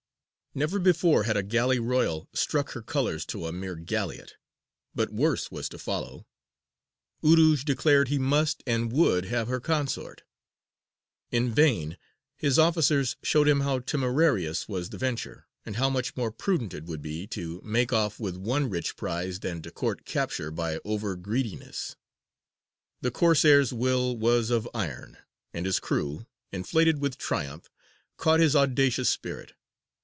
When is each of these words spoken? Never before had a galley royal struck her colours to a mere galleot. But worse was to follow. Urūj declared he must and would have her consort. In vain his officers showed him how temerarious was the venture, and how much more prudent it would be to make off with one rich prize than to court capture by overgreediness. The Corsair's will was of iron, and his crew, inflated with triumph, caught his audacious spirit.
Never 0.53 0.79
before 0.79 1.23
had 1.23 1.37
a 1.37 1.43
galley 1.43 1.79
royal 1.79 2.27
struck 2.33 2.71
her 2.71 2.81
colours 2.81 3.25
to 3.27 3.47
a 3.47 3.53
mere 3.53 3.77
galleot. 3.77 4.35
But 4.93 5.09
worse 5.13 5.49
was 5.49 5.69
to 5.69 5.77
follow. 5.77 6.27
Urūj 7.23 7.63
declared 7.63 8.09
he 8.09 8.19
must 8.19 8.61
and 8.67 8.91
would 8.91 9.23
have 9.27 9.47
her 9.47 9.61
consort. 9.61 10.23
In 11.31 11.53
vain 11.53 11.97
his 12.35 12.59
officers 12.59 13.15
showed 13.23 13.47
him 13.47 13.61
how 13.61 13.79
temerarious 13.79 14.67
was 14.67 14.89
the 14.89 14.97
venture, 14.97 15.47
and 15.65 15.77
how 15.77 15.89
much 15.89 16.17
more 16.17 16.33
prudent 16.33 16.73
it 16.73 16.83
would 16.83 17.01
be 17.01 17.27
to 17.27 17.61
make 17.63 17.93
off 17.93 18.19
with 18.19 18.35
one 18.35 18.69
rich 18.69 18.97
prize 18.97 19.39
than 19.39 19.61
to 19.61 19.71
court 19.71 20.03
capture 20.03 20.51
by 20.51 20.79
overgreediness. 20.79 21.95
The 22.99 23.09
Corsair's 23.09 23.71
will 23.71 24.17
was 24.17 24.49
of 24.49 24.67
iron, 24.73 25.17
and 25.53 25.65
his 25.65 25.79
crew, 25.79 26.25
inflated 26.51 26.99
with 26.99 27.17
triumph, 27.17 27.69
caught 28.17 28.41
his 28.41 28.53
audacious 28.53 29.07
spirit. 29.09 29.53